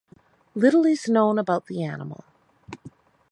[0.55, 2.23] Little is known about the animal.